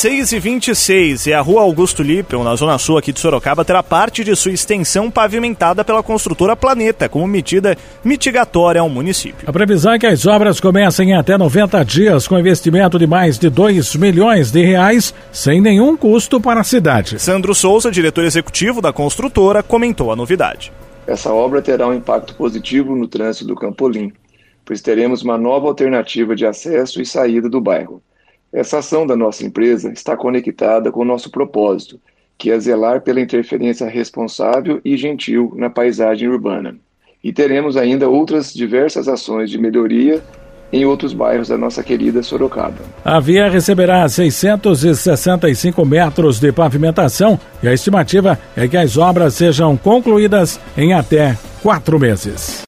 [0.00, 3.82] 6 e 26 e a rua Augusto Lippel, na zona sul aqui de Sorocaba, terá
[3.82, 9.46] parte de sua extensão pavimentada pela construtora Planeta, como medida mitigatória ao município.
[9.46, 13.38] A previsão é que as obras comecem em até 90 dias, com investimento de mais
[13.38, 17.18] de 2 milhões de reais, sem nenhum custo para a cidade.
[17.18, 20.72] Sandro Souza, diretor executivo da construtora, comentou a novidade.
[21.06, 24.10] Essa obra terá um impacto positivo no trânsito do Campolim,
[24.64, 28.02] pois teremos uma nova alternativa de acesso e saída do bairro.
[28.52, 32.00] Essa ação da nossa empresa está conectada com o nosso propósito,
[32.36, 36.76] que é zelar pela interferência responsável e gentil na paisagem urbana.
[37.22, 40.22] E teremos ainda outras diversas ações de melhoria
[40.72, 42.78] em outros bairros da nossa querida Sorocaba.
[43.04, 49.76] A via receberá 665 metros de pavimentação e a estimativa é que as obras sejam
[49.76, 52.58] concluídas em até quatro meses.